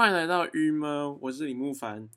[0.00, 2.08] 欢迎来到郁闷，我是李木凡。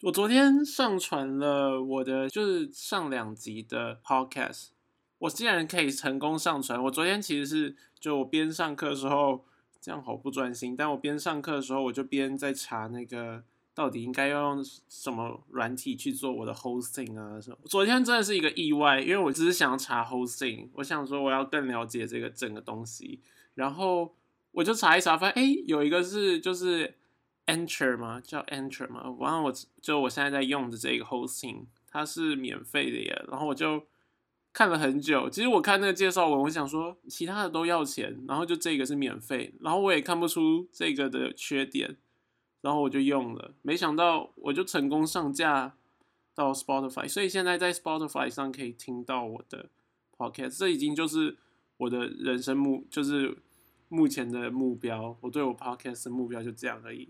[0.00, 4.70] 我昨天上传了我的就是上两集的 podcast，
[5.18, 6.82] 我竟然可以成功上传。
[6.82, 9.44] 我昨天其实是就我边上课的时候，
[9.80, 10.74] 这样好不专心。
[10.76, 17.58] 但我边上课的时候，我就边在查那个到底应该要用什么软体去做我的 hosting 啊什么。
[17.66, 23.20] 昨天真的是一个意外，因为我只是想要查 hosting，我想说我要更了解这个整个东西，
[23.54, 24.12] 然后
[24.50, 26.96] 我就查一查，发现哎有一个是就是。
[27.46, 28.20] Enter 吗？
[28.20, 29.16] 叫 Enter 吗？
[29.20, 33.24] 然后我就我现在在用的这个 hosting，它是免费的耶。
[33.28, 33.84] 然后我就
[34.52, 39.52] 看了很久，其实我看那个介绍文，我想说其他的都要钱，然后就这个是免费。
[39.60, 41.96] 然后我也看不出这个的缺点，
[42.60, 43.54] 然后我就用了。
[43.62, 45.74] 没想到我就成功上架
[46.34, 49.68] 到 Spotify，所以现在在 Spotify 上可以听到我的
[50.16, 50.58] podcast。
[50.58, 51.36] 这已经就是
[51.78, 53.36] 我的人生目，就是
[53.88, 55.16] 目前的目标。
[55.22, 57.08] 我对我 podcast 的目标就这样而已。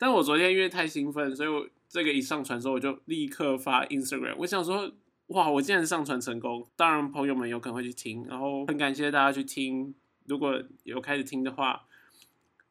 [0.00, 4.34] 但我昨天因为太兴奋，所以我这个一上传之后，我就立刻发 Instagram。
[4.38, 4.90] 我想说，
[5.26, 6.66] 哇，我竟然上传成功！
[6.74, 9.94] 当然，朋友们有可能会去听，然后很感谢大家去听。
[10.24, 11.86] 如果有开始听的话，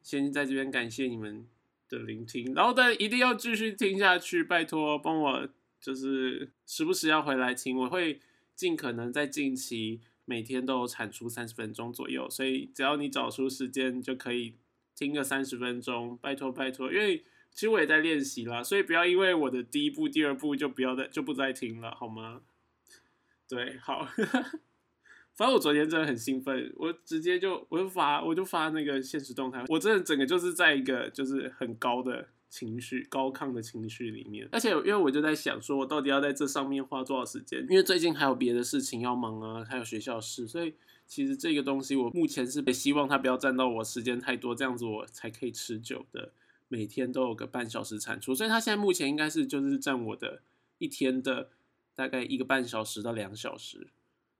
[0.02, 1.46] 先在这边感谢你们
[1.88, 5.48] 的聆听，然后但一定要继续听下去，拜托帮我，
[5.80, 7.76] 就是时不时要回来听。
[7.78, 8.18] 我会
[8.56, 14.54] 尽可能在近期每天都有产出三十分钟左右，所以只要你找出时间就可以。
[15.00, 22.42] 听个三十分钟，拜托拜托，因为其实我也在练习啦，所以不要因为我的第一步、第二步就不要再就不再听了，好吗？
[23.48, 24.06] 对，好，
[25.34, 37.64] 反正我昨天真的很兴奋，我直接就我就发我就发那个现实动态，我真的整个就是在一个就是很高的情绪、高亢的情绪里面，而且因为我就在想说，我到底要在这上面花多少时间？
[37.70, 40.74] 因为最近还有别的事情要忙啊，还有学校事，所以。
[41.10, 46.30] 其实这个东西，我目前是希望它不要占到我时间太多，这样子我才可以持久的
[46.68, 48.32] 每天都有个半小时产出。
[48.32, 50.40] 所以它现在目前应该是就是占我的
[50.78, 51.48] 一天的
[51.96, 53.88] 大概一个半小时到两小时。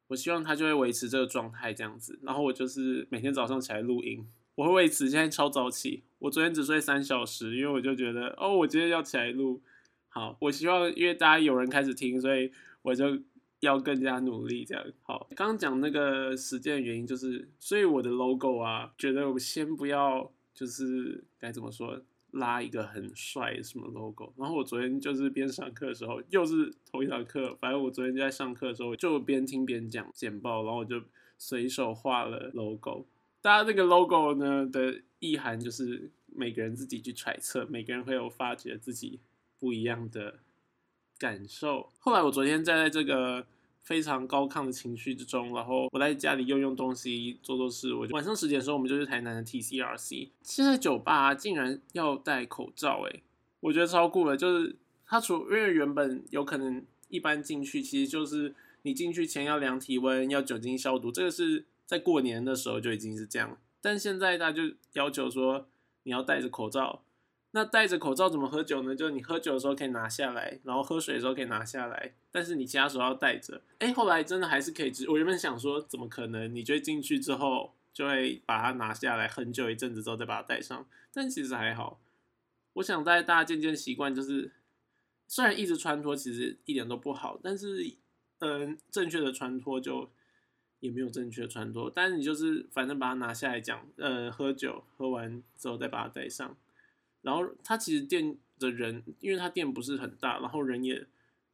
[0.07, 2.21] 我希望它就会维持这个状态这样子。
[2.23, 6.05] 然后我就是每天早上起来录音，我会为此现在超早起。
[6.21, 9.61] 我昨天只睡三小时，因为我就觉得哦，我今天要起来录。
[10.09, 13.19] 好，我希望因为大家有人开始听，所以我就。
[13.61, 15.29] 要更加努力，这样好。
[15.37, 22.01] 刚刚讲那个实践原因，就是所以我的 logo 啊，觉得我先不要，就是该怎么说，
[22.31, 24.33] 拉一个很帅什么 logo。
[24.37, 31.03] 然后我昨天就是边上课的时候，又是头一堂课，反正我昨天就在上课的时候，就边听边讲简报，然后我就
[31.37, 33.07] 随手画了 logo。
[33.43, 39.21] 大家这个 logo 呢的意涵，就是每个人自己去揣测，每个人会有发掘自己
[39.59, 40.39] 不一样的。
[41.21, 41.87] 感受。
[41.99, 43.47] 后来我昨天站在这个
[43.83, 47.93] 非常高亢的情绪之中，然后我在家里用用东西做做事。
[47.93, 50.31] 我就晚上十点的时候，我们就去台南的 TCRC。
[50.43, 53.23] 现在酒吧竟然要戴口罩，诶，
[53.61, 54.35] 我觉得超酷的。
[54.35, 61.13] 就是它除因为原本有可能一般进去，其实就是你进去前要量体温，要酒精消毒。
[61.13, 64.63] 这个是在过年的时候就已经是这样，但现在他就
[64.95, 65.67] 要求说
[66.05, 67.03] 你要戴着口罩。
[67.53, 68.95] 那戴着口罩怎么喝酒呢？
[68.95, 73.61] 就是你喝酒的时候可以拿下来，然后喝水的时候可以拿下来，但是你其他时候要戴着。
[73.81, 74.93] 哎，后来真的还是可以。
[75.09, 76.55] 我原本想说，怎么可能？
[76.55, 80.87] 你就进去之后就会把它拿下来，很久一阵子之后再把它戴上。
[81.13, 82.01] 但其实还好。
[82.75, 84.53] 我想在大家渐渐习惯，就是
[85.27, 87.97] 虽然一直穿脱其实一点都不好，但是
[88.39, 90.09] 嗯，正确的穿脱就
[90.79, 91.91] 也没有正确的穿脱。
[91.93, 96.57] 但是你就是反正把它拿下来讲，呃，喝酒喝完之后再把它戴上。
[97.23, 101.07] 然后它其实店的人，因为它店不是很大，然后人也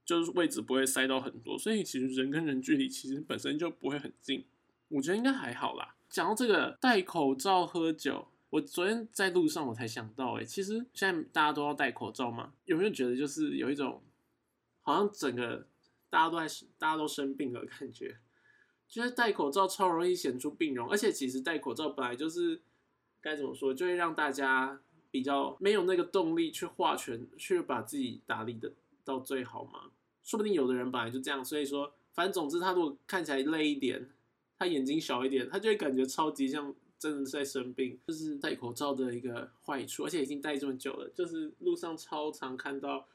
[0.04, 4.44] 就是位置不会塞到很多，所以其实人跟人距离其实本身就不会很近。
[4.88, 5.96] 我觉得应该还好啦。
[6.08, 14.00] 讲到这个戴口罩喝酒，我昨天在路上我才想到，哎，其实现在大家都要戴口罩嘛，有没有觉得就是有一种
[14.82, 15.66] 好像整个
[16.08, 16.46] 大家都在
[16.78, 18.18] 大家都生病了感觉？
[18.88, 22.62] 觉得戴口罩超容易显出病容，而且其实戴口罩本来就是
[23.20, 24.80] 该怎么说，就会让大家。
[25.16, 28.70] 比较没有那个动力去画全，去把自己打理的
[29.02, 29.90] 到最好嘛？
[30.22, 34.10] 说不定有的人本来就这样，所以说，反正总之他如果看起来累一点，
[34.58, 37.98] 他眼睛小一点，他就会感觉超级像真的在生病。
[38.06, 43.08] 就是戴口罩的一个坏处，而且已经戴这么久了，就是路上超常看到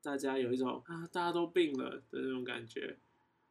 [0.00, 2.96] 大家有一种啊，大家都病了的那种感觉。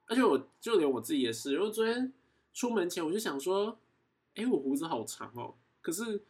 [0.06, 2.14] 而且我就连我自己也是，因为昨天
[2.54, 3.78] 出门前我就想说，
[4.36, 6.24] 哎，我胡子好长哦，可是。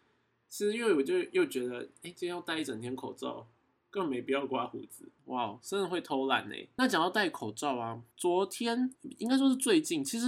[0.49, 3.47] 其实因为我就又觉得，哎，今天要戴一整天口罩，
[3.89, 5.09] 更没必要刮胡子。
[5.25, 6.55] 哇，真的会偷懒呢。
[6.77, 10.27] 那讲到戴口罩啊，昨天应该说是最近，其实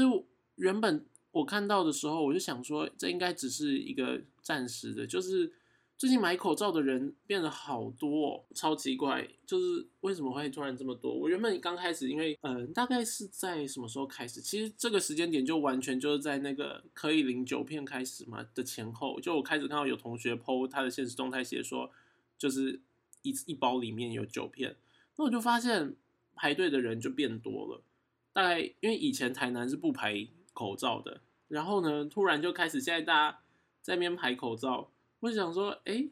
[0.55, 5.51] 原本我看到的时候，我就想说，这应该只是一个暂时的，就是
[5.99, 11.13] 最近买口罩的人变得好多，哦，超奇怪，就是为什么会突然这么多？
[11.13, 14.39] 我原本刚开始，因为嗯，大概是在什么时候开始？
[14.39, 21.91] 其实这个时间点就完全就是在那个可以领九片开始嘛的前后，就我开始看到有同学 PO 他的现实动态写说，
[22.37, 22.79] 就是
[23.23, 24.77] 一一包里面有九片，
[25.17, 25.97] 那我就发现
[26.33, 27.83] 排队的人就变多了，
[28.31, 31.19] 大概因为以前台南是不排口罩的，
[31.49, 33.39] 然后呢，突然就开始现在大家
[33.81, 34.91] 在那边排口罩。
[35.21, 36.07] 我想说，哎，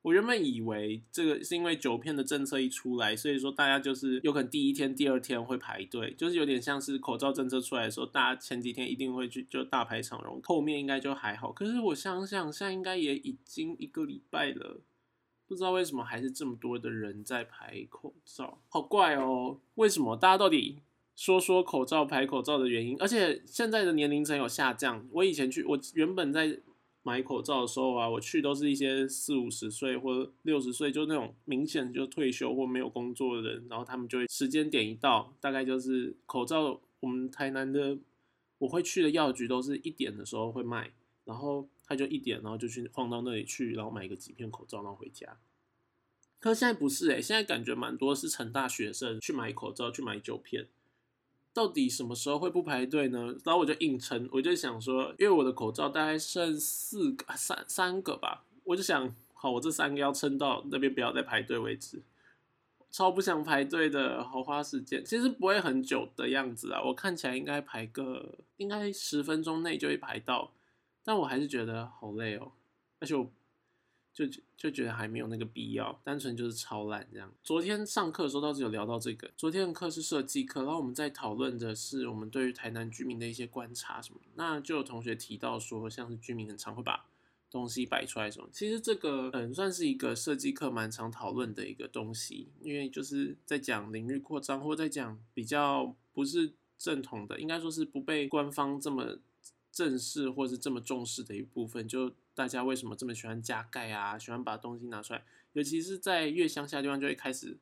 [0.00, 11.52] 我原本以为这个是因为九片的政策一出来，所以说大家就是有可能第一天、第二天会排队，就是有点像是口罩政策出来的时候，大家前几天一定会去就大排长龙，后面应该就还好。
[11.52, 14.80] 可是我想想，现在应该也已经一个礼拜了，
[15.46, 19.60] 不知道为什么还是这么多的人在排口罩，好怪哦！
[19.74, 20.78] 为什么大家到底
[21.14, 22.96] 说说口罩排口罩的原因？
[22.98, 26.58] 而且现在的年龄层有下降，我以前去，我原本在。
[27.04, 37.98] 买口罩的时候啊，我去都是一些四五十岁或者六十岁，就那种明显就退休或没有工作的人，然后他们就会时间点一到，大概就是口罩，我们台南的
[38.58, 40.92] 我会去的药局都是一点的时候会卖，
[41.24, 45.36] 然后他就一点，然后就去晃到那里去，然后买个几片口罩，然后回家。
[46.38, 50.68] 可现在不是诶，现在感觉蛮多是成大学生去买口罩，去买九片。
[51.54, 53.34] 到底什么时候会不排队呢？
[53.44, 62.02] 然后我就硬撑，我就想说，因为我的口罩大概剩四个、三三个吧，我就想，好，我这三个要撑到那边不要再排队为止。
[62.90, 66.82] 超不想排队的，好花时间，其实不会很久的样子啊。
[66.82, 70.52] 我看起来应该排个，应该十分钟内就会排到，
[71.04, 72.52] 但我还是觉得好累哦，
[72.98, 73.30] 而且我。
[74.12, 74.26] 就
[74.56, 77.32] 就觉得还没有那个必要，单纯就是超懒这样。
[77.42, 84.20] 昨天上课的时候倒是有聊到这个，昨天的课是设计课，然后我们在讨论的是我们对于台南居民的一些观察什么。
[84.34, 87.06] 那就有同学提到说，像是居民很常会把
[87.50, 88.46] 东西摆出来什么。
[88.52, 99.18] 其实这个嗯，算是一个设计课蛮常讨论的一个东西，因为就是在讲领域扩张，或在讲比较不是正统的，应该说是不被官方这么
[99.72, 102.12] 正式或是这么重视的一部分，就。
[102.34, 104.18] 大家为什么这么喜欢加盖啊？
[104.18, 107.58] 喜欢把东西拿出来，尤其是在越乡下地方，就会开始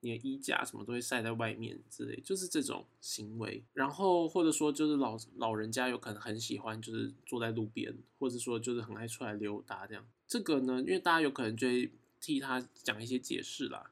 [0.00, 3.62] 你的衣架什么都会晒在外面之类，就是这种行为。
[3.72, 10.04] 然后或者说就是老老人家有可能很喜欢，就是坐在路边，或者说就是很爱出来溜达这样。
[10.26, 11.90] 这个呢，因为大家有可能就会
[12.20, 13.90] 替他讲一些解释啦，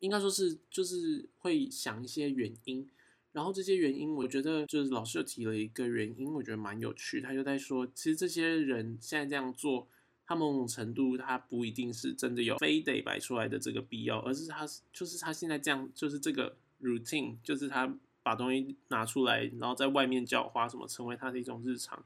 [0.00, 2.88] 应该说是就是会想一些原因。
[3.32, 7.18] 然后这些原因，我觉得就是老师又提了一个原因，我觉得蛮有趣。
[7.18, 9.88] 他就在说，其实这些人现在这样做，
[10.26, 22.04] 他某种程度他不一定是真的有非得摆出来的这个必要，而是他就是他现在这样，就是这个 routine，就是他把东西拿出来，然后在外面叫花什么，成为他的一种日常。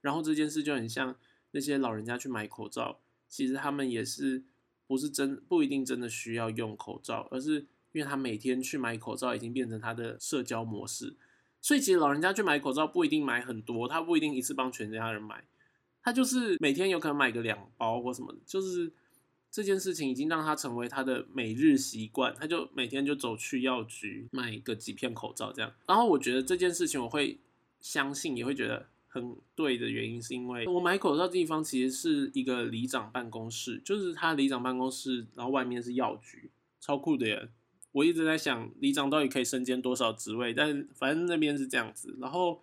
[0.00, 1.14] 然后这件事就很像
[1.50, 2.98] 那些老人家去买口罩，
[3.28, 4.42] 其实他们也是
[4.86, 7.66] 不是真不一定真的需要用口罩，而是。
[7.92, 11.14] 因为他每天去买口罩已经变成他的社交模式，
[11.60, 15.44] 所以其实老人家去买口罩不一定买很多，他不一定一次帮全家人买，
[16.02, 18.90] 他就是每天有可能买个两包或什么，就是
[19.50, 25.70] 这件事情已经让他成为他的每日习惯，他就每天就走去药局买个几片口罩这样。
[25.86, 27.38] 然后我觉得这件事情我会
[27.80, 36.50] 相信，也会觉得很对的原因，是因为我买口罩的地方其实是一个里长办公室，就是他里长办公室，然后外面是药局，
[36.80, 37.48] 超酷的耶。
[37.92, 42.16] 我一直在想里长到底可以身兼多少职位，但反正那边是这样子。
[42.20, 42.62] 然后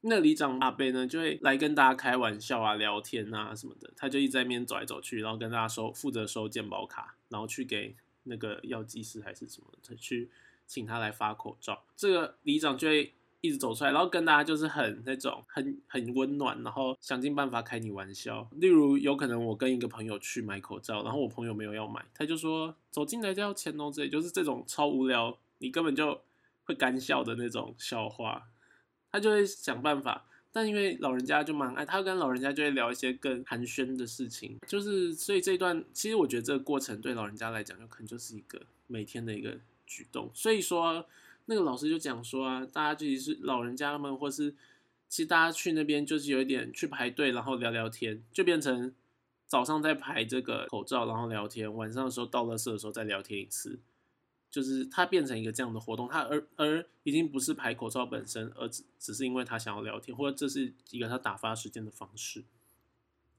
[0.00, 3.92] 那里长阿贝呢，就会来跟大家开玩笑啊、聊天啊什么的。
[3.96, 7.94] 他就一直在那边走来走去，然后跟大家收负责收健保卡，然后去给
[8.24, 10.30] 那个药剂师还是什么，他去
[10.66, 11.84] 请他来发口罩。
[11.94, 13.14] 这个里长就会。
[13.42, 18.46] 一直走出来，然后跟大家就是很那种很很温暖，然后想尽办法开你玩笑。
[18.52, 26.20] 例如，有可能我跟一个朋友去买口罩，然后我朋友没有要买，他就说走进来就要钱哦，这里就是这种超无聊，你根本就
[26.64, 28.46] 会干笑的那种笑话。
[29.10, 39.56] 他就会想办法，但因为老人家就蛮爱，他跟老人家就会聊一些更寒暄的事情，就是所以这一段其实我觉得这个过程对老人家来讲，有可能就是一个每天的一个
[39.86, 40.30] 举动。
[40.34, 41.06] 所以说。
[41.46, 44.54] 那个老师就讲说啊，大家其实是老人家们，或是
[45.08, 48.94] 其实大家去那边就是有一点去排队，然后聊聊天，就变成
[49.46, 53.80] 早上在排这个口罩，然后聊天，晚上的时候到垃圾的时候再聊天一次，
[54.48, 56.08] 就是它变成一个这样的活动。
[56.08, 62.44] 它而而已经不是排口罩本身，而只只是因为他想要聊天，或者这是一个他打发时间的方式。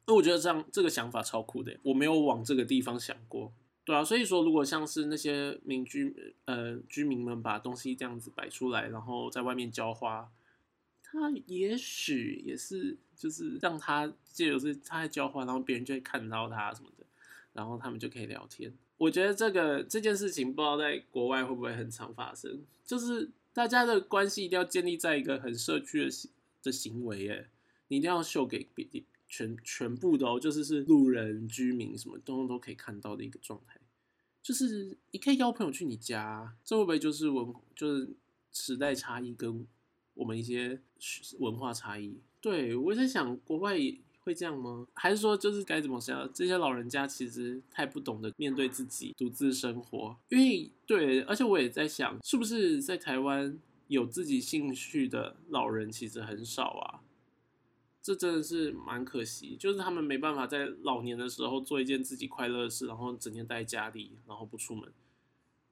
[0.07, 3.53] 那我觉得这样这个想法超酷的，我没有往这个地方想过。
[3.83, 10.31] 对啊，所以说，如果像是那些民居呃居民们把东西这样子摆出来，然后在外面浇花，
[11.01, 17.05] 他也许也是就是让他借由是他在浇花，然后别人就会看到他什么的。
[17.53, 18.73] 然后他们就可以聊天。
[18.97, 26.31] 我觉得这个这件事情不知道在国外会不会很常发生，就是大家的关系一定要建立在一个很社区的行
[26.63, 27.45] 的行为，哎，
[27.89, 28.85] 你一定要秀给别
[29.31, 33.79] 全全部的哦，就是是路人、居民什么，通通都可以看到的一个状态。
[34.43, 38.09] 就是你可以邀朋友去你家，这会不会就是文就是
[38.51, 39.65] 时代差异跟
[40.15, 40.81] 我们一些
[41.39, 42.19] 文化差异？
[42.41, 43.77] 对我在想，国外
[44.19, 44.85] 会这样吗？
[44.95, 46.29] 还是说就是该怎么想？
[46.33, 50.17] 这些老人家其实太不懂得面对自己，独自生活。
[50.27, 53.57] 因为对，而且我也在想，是不是在台湾
[53.87, 56.99] 有自己兴趣的老人其实很少啊？
[58.01, 64.91] 这真的是蛮可惜，就是他们没办法在老年的时候做一件自己快乐的事，然后整天待在家里，然后不出门。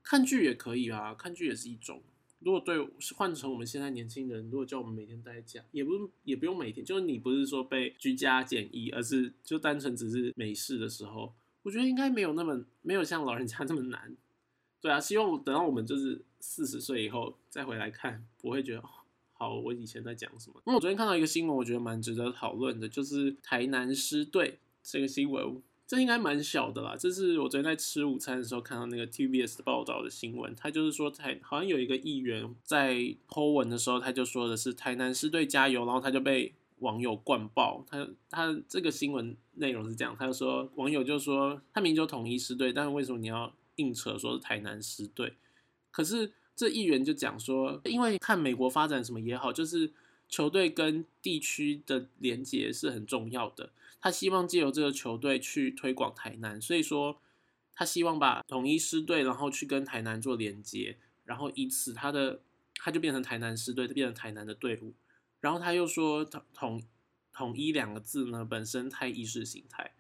[0.03, 2.03] 看剧也可以啊，看剧也是一种。
[2.39, 11.33] 如果对换成我们现在年轻人，如果叫我们每天待在家，也不也不用每天，就是你不是说被居家检疫，而是就单纯只是没事的时候，
[11.63, 14.15] 我觉得应该没有那么没有像老人家那么难。
[14.79, 18.83] 对啊，希望等到我们就是四十岁以后再回来看，不会觉得。
[19.41, 20.61] 好，我以前在讲什么？
[20.65, 26.93] 因为我昨天看到一个新闻，我觉得蛮值得讨论的，就是台南师队这个新闻，这应该蛮小的啦。
[26.99, 32.95] 这是我昨天在吃午餐的时候看到那个 TBS 报道的新闻，他就是说台好像有一个议员在
[33.29, 37.81] Po 文的时候，他就说的是台南师队加油，然后他就被网友灌爆。
[37.89, 45.31] 他他这个新闻内容是这样，他就说网友就说他名就统一师队，但是为什么你要硬扯说是台南师队？
[45.91, 46.33] 可是。
[46.59, 49.93] 这议员就讲说，因为看美国发展什么也好，就是
[50.27, 53.71] 球队跟地区的连接是很重要的。
[54.01, 57.21] 他希望借由这个球队去推广台南，所以说
[57.73, 62.41] 他希望把统一师队，然后去跟台南做连接，然后以此他的
[62.75, 64.93] 他就变成台南师队，变成台南的队伍。
[65.39, 66.83] 然后他又说统统
[67.31, 69.93] 统一两个字呢，本身太意识形态。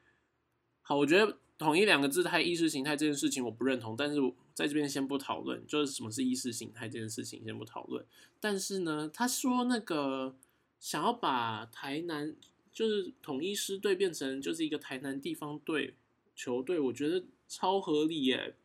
[0.81, 1.37] 好，我觉得。
[1.59, 4.15] 统一两个字太意识形态这件事情我不认同，但是
[4.53, 8.03] 在这边先不讨论，就是什么是意识形态这件事情先不讨论。
[8.39, 10.37] 但是呢，他说那个
[10.79, 12.33] 想要把台南
[12.71, 15.95] 就是统一师队变成就是一个台南地方队
[16.33, 18.55] 球队，我觉得超合理耶，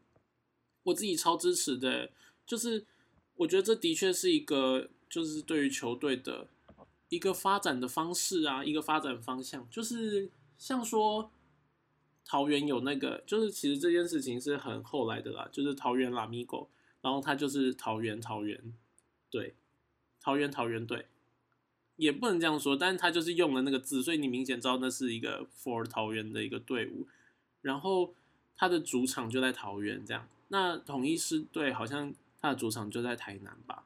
[0.85, 2.13] 我自己超支持的。
[2.47, 2.87] 就是
[3.35, 6.47] 我觉得这的确是一个就是对于球队的
[7.09, 11.33] 一个发展的方式啊，一个发展方向，就是像说。
[12.25, 16.71] 桃园有那个，就是其实这件事情是很后来的啦，就是桃园拉米狗，
[17.03, 18.73] 然后他就是桃园桃园，
[19.31, 19.55] 对，
[20.21, 21.07] 桃园桃园队，
[21.97, 27.07] 也不能这样说，但是他就是用了那个字，所以你明显知道那是一个 for 桃园的一个队伍，
[27.61, 28.15] 然后
[28.57, 33.85] 他的主场就在桃园这样，那统一师队好像他的主场就在台南吧。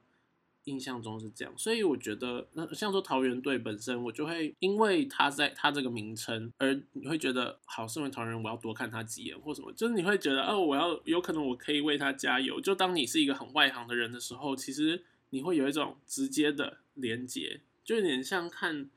[0.69, 12.61] 印象中是这样，所以我觉得，那像说桃园队本身，我就会因为他在他这个名称，而你会觉得，好，身为桃园，我要多看他几眼或什么，就是你会觉得，哦，我要有可能我可以为他加油。
[12.61, 18.89] 就当你是一个很外行的人的时候，其实你会有一种直接的连接，就有点像看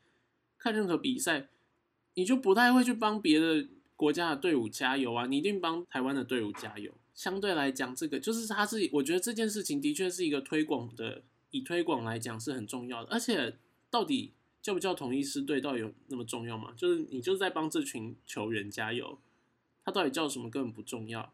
[0.59, 1.49] 看任何比赛，
[2.14, 6.93] 你就不太会去帮别的国家的队伍加油啊，你一定帮台湾的队伍加油。
[7.14, 11.23] 相对来讲，这个就是他是，我觉得这件事情的确是一个推广的。
[11.52, 13.56] 以推广来讲是很重要的，而且
[13.88, 16.75] 到底叫不叫统一师队，到底有那么重要吗？
[16.76, 19.18] 就是你就是在帮这群球员加油，
[19.85, 21.32] 他到底叫什么根本不重要，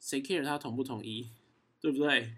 [0.00, 1.30] 谁 care 他同不统一，
[1.80, 2.32] 对不对？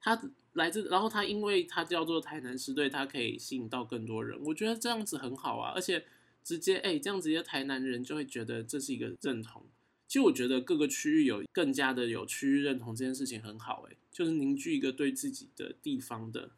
[0.00, 0.20] 他
[0.54, 6.04] 来自，然后他因为他叫做台南师队，他可以吸引到更多人，我觉得这样子很好啊，而且
[6.42, 9.64] 直接哎这样直接台南人就会觉得这是一个认同。
[10.10, 16.50] 其实我觉得各个区域有更加的有区域认同这件事情很好，诶，就是凝聚一个对自己的地方的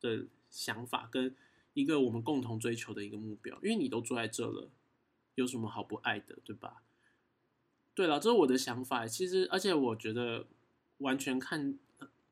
[0.00, 1.34] 的想法，跟
[1.74, 3.58] 一个我们共同追求的一个目标。
[3.60, 4.70] 因为你都住在这了，
[5.34, 6.84] 有什么好不爱的，对吧？
[7.92, 9.04] 对了，这是我的想法。
[9.04, 10.46] 其实，而且我觉得
[10.98, 11.76] 完全看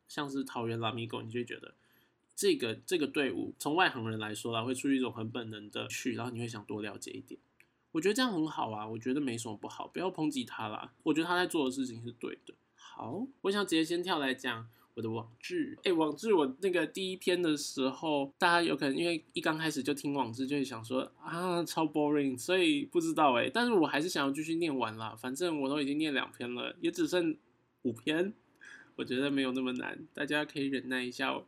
[0.06, 1.74] 像是桃园拉米狗，你就觉得
[2.36, 7.40] 这个这个队伍从外行人来说啦，会出于一种很本能的去，然后你会想多了解一点。
[7.92, 10.92] 我觉得这样很好啊，我觉得没什么不好，不要抨击他啦。
[11.02, 12.54] 我觉得他在做的事情是对的。
[12.74, 15.76] 好，我想直接先跳来讲我的网志。
[15.82, 23.50] 哎，网志我那个第一篇的时候，大家有可能因为一刚开始就听网志，就会想说啊超 boring，所以不知道哎。
[23.52, 27.36] 但是我还是想要继续念完啦，反正我都已经念两篇了，也只剩
[27.82, 28.32] 五篇，
[28.96, 31.42] 我觉得没有那么难，大家可以忍耐一下，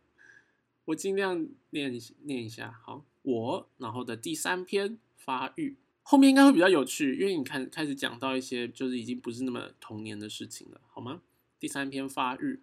[0.86, 1.92] 我尽量念
[2.24, 2.80] 念一下。
[2.82, 5.76] 好，我然后的第三篇发育。
[6.02, 11.22] 后面应该会比较有趣，因为你看开始讲到一些就是已经不是那么童年的事情了，好吗？
[11.58, 12.60] 第三篇发育，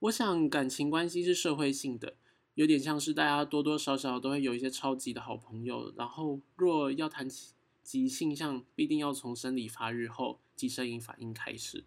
[0.00, 2.16] 我想感情关系是社会性的，
[2.54, 11.84] 有点像是大家多多少少都会有一些超级的好朋友，然后若要谈起性向必定要从生理发育后及生理反应开始。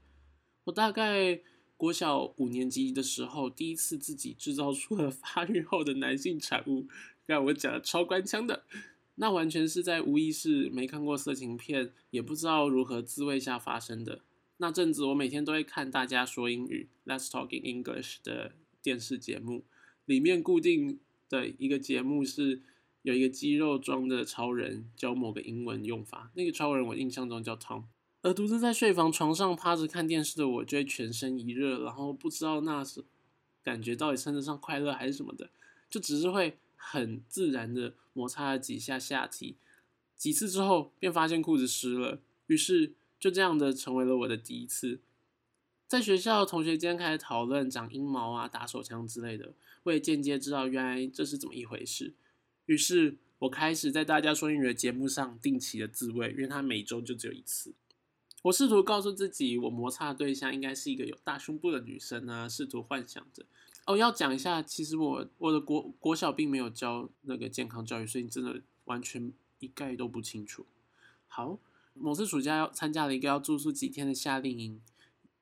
[0.65, 1.41] 我大概
[1.75, 6.87] 国小五年级的时候，第一次自己制造出了 发育后的男性产物，
[7.25, 8.63] 让我讲的超官腔的。
[9.21, 14.23] 那完全是在无意识、没看过色情片，也不知道如何自慰下发生的。
[14.57, 19.63] 那阵子，我每天都会看大家说英语 （Let's Talk in English） 的电视节目，
[20.05, 20.99] 里面固定
[21.29, 22.63] 的一个节目是
[23.03, 26.31] 有一个肌肉装的超人教某个英文用法。
[26.33, 27.83] 那个超人我印象中叫 Tom。
[28.23, 33.03] 而独自在睡房床上趴着看电视的我，就会全身一热，然后不知道那是
[33.61, 35.51] 感觉到底称得上快乐还是什么的，
[35.91, 39.55] 就只是会很自然的摩擦了几下下体，
[40.17, 44.99] 几次之后便发现裤子湿了，于是就这样的成为了我的第一次。
[45.87, 52.13] 在学校同学间开始讨论长阴毛啊、打手枪之类的，我也间接知道原来这是怎么一回事。
[52.65, 57.73] 于是我开始在大家说英语的节目上定期的自慰，因为它每周就只有一次。
[58.43, 63.45] 我试图告诉自己，我摩擦的对象应该是一个有大胸部的女生啊，试图幻想着。
[63.91, 70.65] 哦，要讲一下，其实我我的国国小并没有教那个健康教育，所以真的完全一概都不清楚。
[71.27, 71.59] 好，
[71.93, 74.81] 某次暑假要参加了一个要住宿几天的夏令营，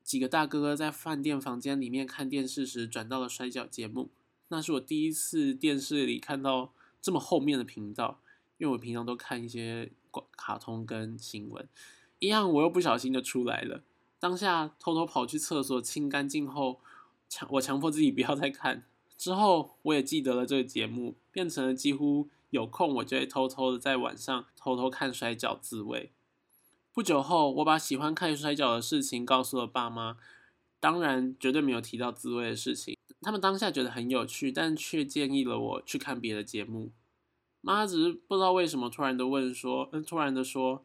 [0.04, 4.10] 几个大哥哥在饭店房间里面看电视时，转到了摔跤节目。
[4.48, 8.20] 那是我第一次电视里看到这么后面的频道，
[8.58, 9.92] 因为我平常都看一些
[10.36, 11.70] 卡通跟新闻。
[12.18, 13.84] 一样，我又不小心的出来了。
[14.20, 16.82] 当下偷偷跑去厕所清干净后，
[17.30, 18.84] 强 我强迫自己不要再看。
[19.18, 26.12] 之后我也记得了这个节目，变成了几乎有空我就会偷偷的在晚上偷偷看摔跤自慰。
[26.92, 30.18] 不久后，我把喜欢看摔跤的事情告诉了爸妈，
[30.80, 32.98] 当然绝对没有提到自慰的事情。
[33.22, 36.92] 他们当下觉得很有趣，但却建议了我去看别的节目。
[37.62, 40.84] 妈只是不知道为什么突然的问说，嗯，突然的说。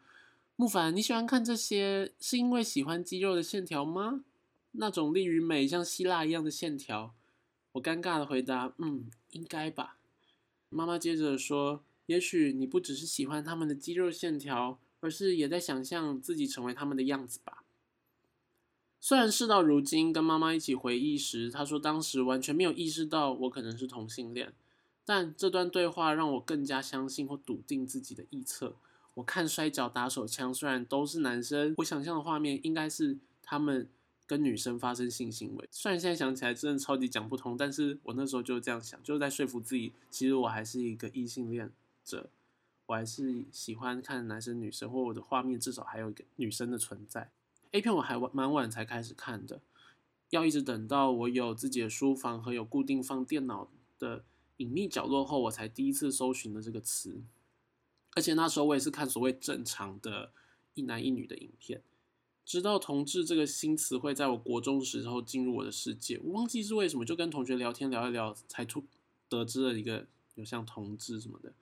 [0.56, 4.20] 木凡，你喜欢看这些是因为喜欢肌肉的线条吗？
[4.76, 7.14] 那种力与美像希腊一样的线条。
[7.72, 9.98] 我尴尬的回答：“嗯，应该吧。”
[10.70, 17.64] 妈妈接着说：“也许你不只是喜欢他们的肌肉线条，而是也在想象自己成为他们的样子吧。”
[19.01, 24.55] 虽然事到如今，跟妈妈一起回忆时，她说当时完全没有意识到我可能是同性恋，
[25.05, 28.77] 但这段对话让我更加相信或笃定自己的臆测。
[29.14, 33.88] 我看摔跤打手枪，虽然都是男生，我想象的画面应该是他们
[34.26, 35.68] 跟女生发生性行为。
[35.70, 41.70] 虽然现在想起来真的超级讲不通，但是我那时候就这样想，就是在说服自己，其实我还是一个异性恋
[42.04, 42.30] 者，
[42.87, 47.30] 我还是喜欢看男生女生，或我的画面至少还有一个女生的存在。
[47.72, 49.60] A 片我还蛮晚才开始看的，
[50.30, 54.24] 要一直等到我有自己的书房和有固定放电脑的
[54.58, 57.20] 隐秘角落后，我才第一次搜寻了这个词。
[58.14, 60.30] 而且那时候我也是看所谓正常的
[60.74, 61.82] 一男一女的影片，
[62.44, 68.85] 直到同志这个新词汇在我国中时候进入我的世界，我忘记是为什么，就跟同学聊天聊一聊，才突
[69.28, 71.52] 得知了一个有像同志什么的，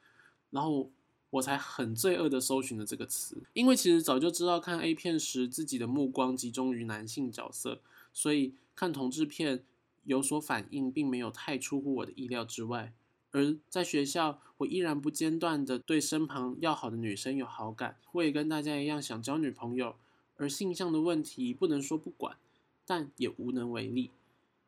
[0.51, 0.91] 然后
[1.31, 7.81] 我才很罪恶的搜寻了这个词，因为其实早就知道看 A 片时自己的目光集中于男性角色，
[8.13, 9.65] 所以看同志片
[10.05, 12.93] 有所反应，并没有太出乎我的意料之外。
[13.31, 19.95] 而在学校，我依然不间断的对身旁要好的女生有好感，我也跟大家一样想交女朋友。
[20.43, 22.37] 而性向的问题不能说不管，
[22.85, 24.11] 但也无能为力。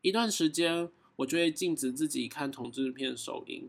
[0.02, 3.68] 一段时间，我就会禁止自己看同志片首映，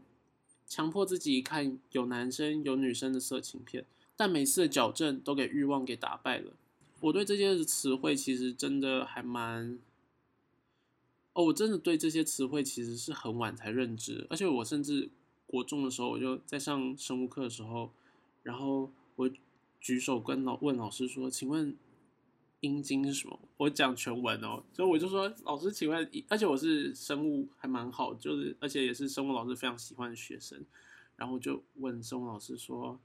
[0.68, 6.54] 强迫自己看有男生有女生的色情片，但每次的矫正都给欲望给打败了。
[7.00, 9.80] 我对这些词汇其实真的还蛮……
[11.34, 15.10] 哦，我真的对这些词汇其实是很晚才认知，而且我甚至
[15.48, 17.92] 国中的时候，我就在上生物课的时候，
[18.44, 19.30] 然后我
[19.80, 21.76] 举手跟老问老师说：“请问
[22.66, 26.10] 阴茎是什么？”我讲全文哦，所以我就说：“老师，请问……
[26.28, 30.66] 而且我是生物还蛮好，就是而且也是生物老师非常喜欢的学生，
[31.16, 33.00] 然后就问生物老师说：‘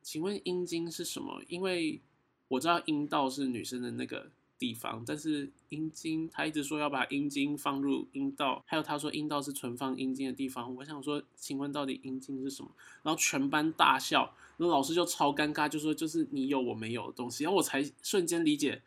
[0.00, 2.00] 请问阴茎是什么？’因为
[2.48, 10.76] 我知道阴道是女生的那个。”地方，但是阴茎，他一直说要把阴茎放入阴道，还有他说阴道是存放阴茎的地方。
[10.76, 12.70] 我想说，请问到底阴茎是什么？
[13.02, 17.42] 然后全班大笑，然后老师就超尴尬，就说就是你有我没有的东西。
[17.42, 18.82] 然后我才瞬间理解，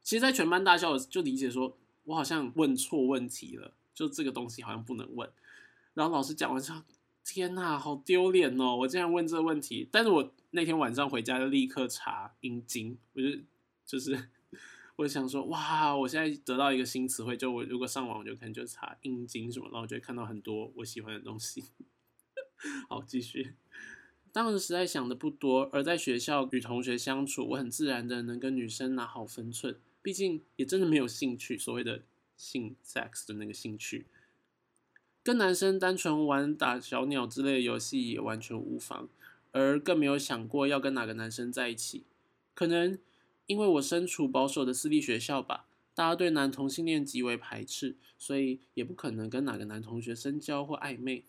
[0.00, 5.28] 其实，在全班大笑我就理解说，我好像问错问题了，就这个东西好像不能问。
[5.94, 6.80] 然后老师讲完之后，
[7.24, 8.76] 天呐，好丢脸哦！
[8.76, 13.38] 我竟然问这个问题，但是我那天晚上回家就立刻查阴茎，我就
[13.84, 14.28] 就是。
[14.96, 15.94] 我想说，哇！
[15.94, 21.64] 我现在得到一个新词汇，就我如果上网，我就可能就查阴茎什么，然后就会看到很多我喜欢的东西。
[22.88, 23.54] 好，继续。
[24.32, 32.02] 当时实在想的不多，而在学校与同学相处，我很自然的能跟女生拿好分寸，毕竟也真的没有兴趣，所谓的
[32.36, 34.06] 性 sex 的那个兴趣。
[35.22, 39.08] 跟男生单纯玩打小鸟之类的游戏也完全无妨，
[39.52, 42.04] 而更没有想过要跟哪个男生在一起。
[42.54, 42.98] 可能
[43.46, 51.24] 因为我身处保守的私立学校吧，大家对男同性恋极为排斥，所以也不可能跟哪个男同学深交或暧昧。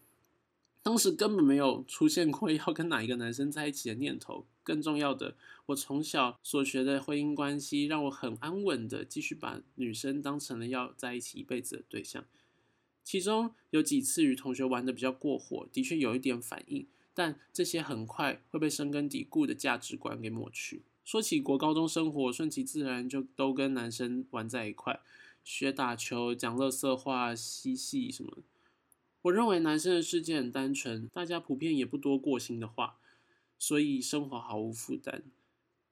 [0.81, 4.45] 当时根本没有出现过 要跟哪一个男生在一起的念头。
[4.63, 5.35] 更重要的，
[5.67, 12.25] 我从小所学的婚姻关系让我很安稳的继续把女生当成了要在一起一辈子的对象。
[13.03, 20.81] 其中有几次与同学玩的比较过火，的确有一点反应，但这些很快会被深根底固的价值观给抹去。
[21.07, 24.99] 说起国高中生活，顺其自然就都跟男生玩在一块，
[25.41, 28.39] 学打球、讲乐色话、嬉戏什么。
[29.21, 32.97] 我认为男生的世界很单纯，大家普遍也不多过心的话，
[33.57, 35.23] 所以生活毫无负担。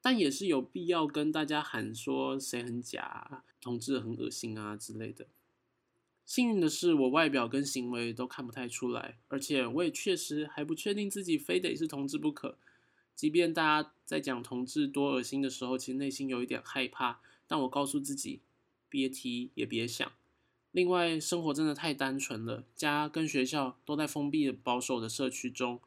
[0.02, 5.28] 但也是有必要跟大家喊说谁很假，同志很恶心啊之类的。
[6.26, 12.58] 幸运的是，我外表跟行为都看不太出来，而且我也确实还不确定自己非得是同志不可。
[13.16, 18.42] 即便大家在讲同志多恶心的时候，其实内心有一点害怕，但我告诉自己，
[18.90, 20.12] 别提也别想。
[20.72, 25.80] 另外，生活真的太单纯了，家跟学校都在封闭的保守的社区中，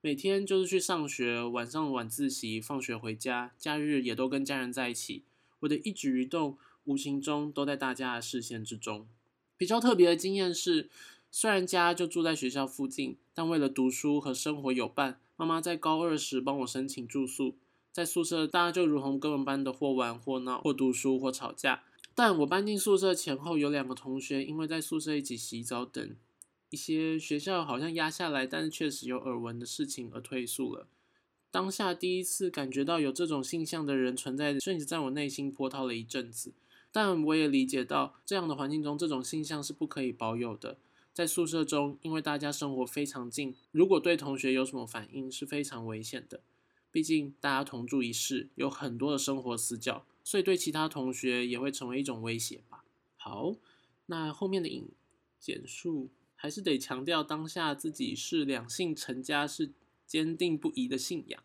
[0.00, 5.24] 每天就是去上学，晚上晚自习，放学回家，假日也都跟家人在一起。
[5.58, 9.08] 我的一举一动，无形中都在大家的视线之中。
[9.56, 10.88] 比较特别的经验是，
[11.32, 17.54] 虽然家就住在学校附近，但为了读书和生活有伴，妈妈在高二时帮我申请住宿，
[17.90, 21.82] 在宿舍大家就如同哥们般的或玩或闹或读书或吵架。
[22.14, 26.14] 但我搬进宿舍前后，有两个同学因为在宿舍一起洗澡等
[26.68, 30.86] 一些学校好像压下来，但是确实有耳闻的事情而退宿了。
[31.50, 36.52] 当下第一次感觉到有这种现象的人存在，甚至在我内心波涛了一阵子。
[36.92, 40.76] 但我也理解到，这样的环境中，这种现象是不可以保有的。
[41.12, 46.40] 在宿舍中，因为大家生活非常近，如果对同学有什么反应，是非常危险的。
[46.90, 50.06] 毕竟大家同住一室，有很多的生活死角。
[50.22, 52.84] 所以对其他同学也会成为一种威胁吧。
[53.16, 53.56] 好，
[54.06, 54.88] 那后面的引
[55.38, 59.72] 简述还是得强调，当下自己是两性成家是
[60.06, 61.42] 坚定不移的信仰，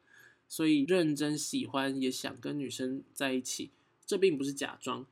[0.48, 3.72] 所以认真喜欢也想跟女生在一起，
[4.06, 5.08] 这并不是假装。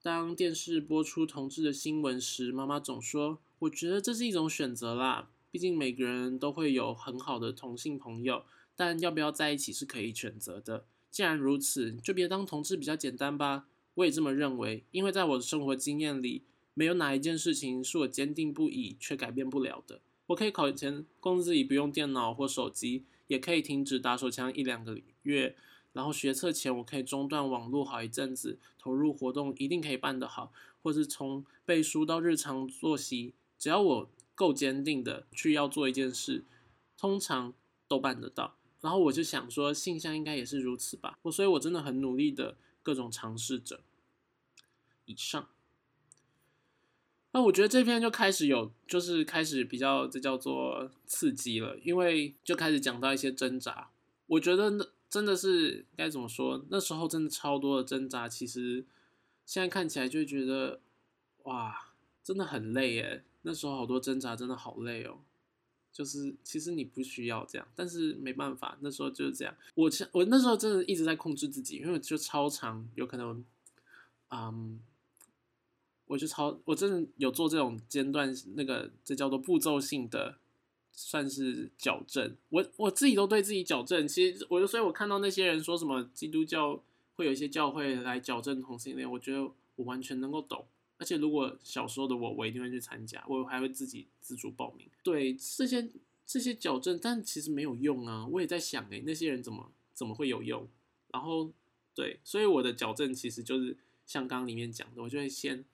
[0.00, 8.44] 当电视播出同志的新闻时，妈妈总说：“我觉得这是一种选择啦，毕竟每个人都会有很好的同性朋友，
[8.76, 13.66] 但要不要在一起是可以选择的。”既然如此，就别当同志比较简单吧。
[13.94, 16.44] 我也这么认为，因为在我的生活经验里，
[16.74, 20.00] 没有哪一件事情是我坚定不移却改变不了的。
[20.26, 25.56] 我可以考前供自己不用电脑或手机，也可以停止打手枪一两个月，
[25.94, 36.44] 然后学测前我可以中断网络好一阵子，投入活动一定可以办得好，或是从背书到日常作息，只要我够坚定的去要做一件事，
[36.96, 37.52] 通常
[37.86, 38.56] 都办得到。
[38.80, 41.18] 然后我就想说，性向应该也是如此吧。
[41.22, 43.80] 我所以，我真的很努力的各种尝试着。
[45.06, 45.48] 以上，
[47.32, 53.90] 那我觉得这篇就开始有，就是开始比较这叫做刺激了，因为就开始讲到一些挣扎。
[54.26, 56.64] 我觉得那真的是该怎么说？
[56.70, 58.84] 那时候真的超多的挣扎，其实
[59.44, 60.80] 现在看起来就觉得
[61.44, 63.24] 哇，真的很累耶。
[63.42, 65.18] 那时候好多挣扎，真的好累哦。
[65.90, 69.52] 就是其实你不需要这样，但是没办法，那时候就是这样。
[69.74, 73.44] 我我那时候真的一直在控制自己，因为就超长，有可能，
[74.30, 74.78] 嗯，
[76.06, 80.36] 我就超，我真的有做这种间断，那个这叫做步骤性的，
[80.92, 82.36] 算是矫正。
[82.50, 84.06] 我我自己都对自己矫正。
[84.06, 86.80] 其实我就所以，我看到那些人说什么基督教
[87.16, 89.42] 会有一些教会来矫正同性恋，我觉得
[89.74, 90.64] 我完全能够懂。
[91.00, 94.84] 而且，如果小时候的我，我一定会去参加，我还会自己自主报名。
[95.04, 95.88] 对这些
[96.26, 98.26] 这些矫正，但其实没有用啊！
[98.26, 100.68] 我也在想，哎，那些人怎么怎么会有用？
[101.12, 101.52] 然后，
[101.94, 105.64] 对，所以我的矫正其实就是像刚里面讲的，我就会先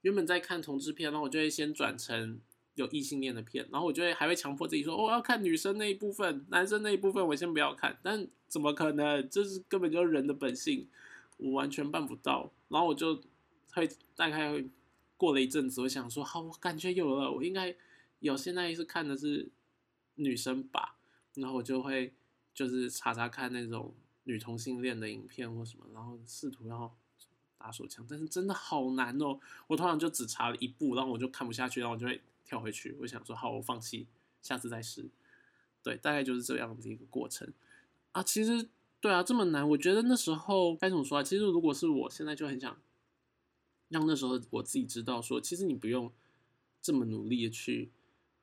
[0.00, 2.40] 原本在看同志片，然后我就会先转成
[2.74, 7.98] 有异性恋的片，然后我就会还会强迫自己说，我要看女生那一部分，男生那一部分我先不要看。
[8.02, 9.28] 但怎么可能？
[9.28, 10.88] 这是根本就是人的本性，
[11.36, 12.50] 我完全办不到。
[12.68, 13.20] 然后我就。
[13.74, 14.68] 会大概会
[15.16, 17.74] 过了一阵子，我想说，好，我感觉有了，我应该
[18.20, 18.36] 有。
[18.36, 19.48] 现在是看的是
[20.14, 20.96] 女生吧，
[21.34, 22.12] 然后我就会
[22.54, 26.94] 就是查查看那种女同性恋的影片或什么，然后试图要
[27.58, 29.38] 打手枪，但是真的好难哦。
[29.66, 32.96] 我通常就只查了一部，然后我就看不下去，然后我就会跳回去。
[33.00, 34.06] 我想说，好，我放弃，
[34.40, 35.08] 下次再试。
[35.82, 37.50] 对，大概就是这样的一个过程
[38.12, 38.22] 啊。
[38.22, 38.68] 其实，
[39.00, 41.22] 对啊，这么难，我觉得那时候该怎么说啊？
[41.22, 42.76] 其实如果是我现在就很想
[43.90, 46.10] 让那时候我自己知道，说其实你不用
[46.80, 47.90] 这么努力的去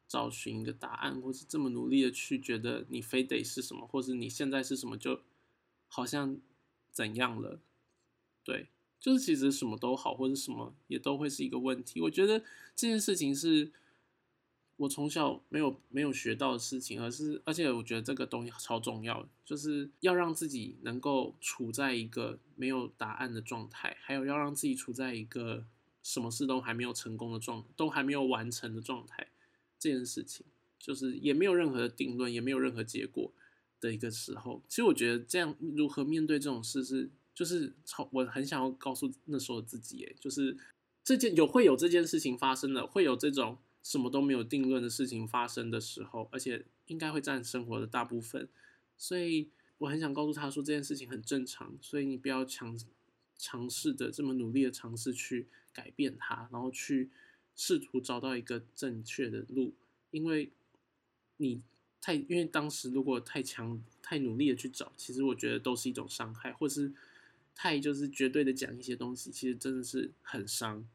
[0.08, 5.22] 找寻一个答案，或是这么努力的去觉得你非得是什么，或是你现在是什么，就
[5.88, 6.38] 好像
[6.92, 7.60] 怎样了。
[8.44, 8.68] 对，
[9.00, 12.00] 就是其实什么都好，或者什么也都会是一个问题。
[12.02, 12.40] 我觉得
[12.76, 13.72] 这件事情是。
[14.78, 25.66] 我从小没有没有学到的事情，而是而且我觉得这个东西超重要，就是要让自己能够处在一个没有答案的状态，还有要让自己处在一个
[26.04, 29.28] 什么事都还没有成功的状，都还没有完成的状态。
[29.80, 30.46] 这件事情
[30.78, 33.32] 就是也没有任何的定论，也没有任何结果
[33.82, 34.62] 的一个时候。
[34.68, 40.56] 其实我觉得这样如何面对这种事是，就是超我很想要告诉那时候的自己，就是
[41.04, 43.58] 这件有会有这件事情发生的，会有这种。
[43.88, 48.50] 什么都没有定论的事情发生的时候，而且应该会占生活的大部分，
[48.98, 52.78] 所以我很想告诉他说这件事情很正常，所以你不要强
[53.38, 57.10] 尝试的这么努力的尝试去改变它，然后去
[57.56, 59.74] 试图找到一个正确的路，
[60.12, 60.52] 因为
[61.38, 61.62] 你
[62.02, 66.92] 太因为当时如果太强太努力的去找，其实我觉得都是一种伤害，或是
[67.56, 70.86] 太就是绝对的讲一些东西，其实真的是很伤。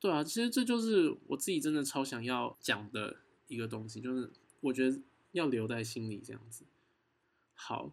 [0.00, 3.16] 对啊，其实这就是我自己真的超想要讲的
[3.48, 4.30] 一个东西，就是
[4.60, 4.96] 我觉得
[5.32, 6.64] 要留在心里这样子。
[7.54, 7.92] 好，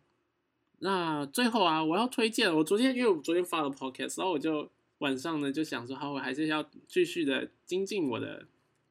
[0.80, 8.46] 那最后啊，我要推荐我昨天因为我昨天发了 podcast，然后我就晚上呢就想说，好，我还是要继续的精进我的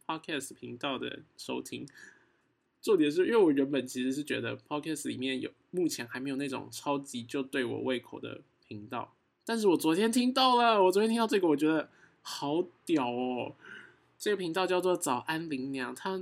[0.04, 1.86] podcast 频道的收听。
[2.82, 11.88] 重点是因为我原本其实是觉得 podcast 里面有目前还没有那种超级就对我胃口的频道，但是我昨天听到了，我昨天听到这个，我觉得。
[12.26, 13.54] 好屌哦！
[14.18, 16.18] 这个频道叫做“早安林娘”，他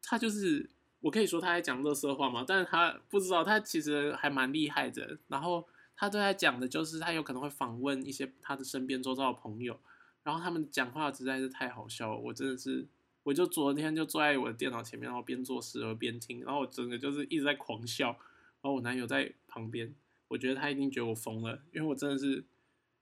[0.00, 5.18] 他就是我可以说他在讲乐色话嘛，但是他不知道他其实还蛮厉害的。
[5.26, 9.76] 然后他都在讲的就是他有可能会访问一些他的身边周遭的朋友，
[10.22, 12.86] 然后他们讲话实在是太好笑了，我真的是，
[13.24, 18.10] 我就昨天就坐在我的电脑前面，然后边做事而边听，然后我整个就是一直在狂笑。
[18.10, 19.92] 然后我男友在旁边，
[20.28, 22.44] 我觉得他一定觉得我疯了，因为我真的是。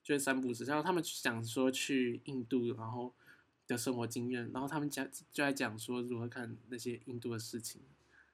[0.03, 3.13] 就是三步式，然后他们讲说去印度，然后
[3.67, 7.81] 的生活经验，然后他们讲就在讲说如何看那些印度的事情。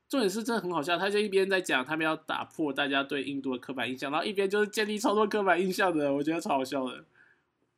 [0.09, 7.05] 重点是真的很好笑，他就一边在讲他们要打破大家对印度的刻板印象，然后一边就是建立超多刻板印象的，我觉得超好笑的，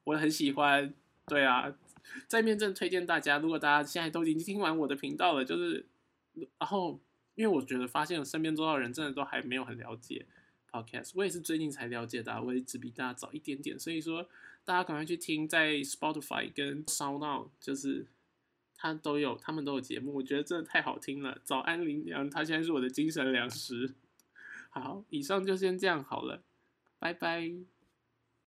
[0.04, 0.92] 我很喜欢。
[1.26, 1.74] 对啊，
[2.26, 5.84] 在面正推荐大家，如果大家现在都已经听完我的频道了，就是
[6.58, 6.98] 然后
[7.34, 10.24] 因为我觉得发现身边周遭人真的都还没有很了解。
[10.70, 14.28] Podcast，我也是最近才了解的，我也只比大家早一点点，所以说
[14.64, 18.06] 大家赶快去听，在 Spotify 跟 Sound，就是
[18.76, 21.40] 他都有，他们都有节目，我觉得真的太好听了。
[21.42, 23.94] 早安林娘，他现在是我的精神粮食。
[24.70, 26.42] 好，以上就先这样好了，
[26.98, 27.77] 拜拜。